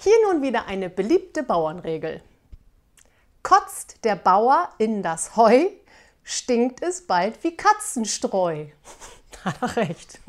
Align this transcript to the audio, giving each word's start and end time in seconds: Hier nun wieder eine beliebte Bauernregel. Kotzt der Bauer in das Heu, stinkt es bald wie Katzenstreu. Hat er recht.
Hier 0.00 0.14
nun 0.22 0.42
wieder 0.42 0.66
eine 0.66 0.90
beliebte 0.90 1.42
Bauernregel. 1.42 2.22
Kotzt 3.42 4.04
der 4.04 4.14
Bauer 4.14 4.68
in 4.78 5.02
das 5.02 5.34
Heu, 5.34 5.70
stinkt 6.22 6.82
es 6.82 7.04
bald 7.04 7.42
wie 7.42 7.56
Katzenstreu. 7.56 8.66
Hat 9.44 9.60
er 9.60 9.76
recht. 9.76 10.20